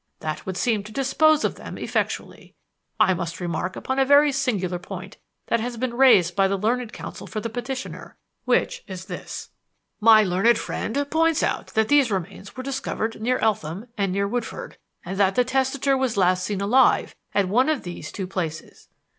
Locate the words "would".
0.47-0.57